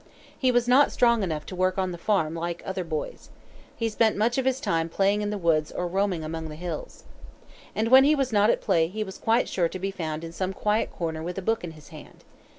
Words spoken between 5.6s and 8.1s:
or roaming among the hills. And when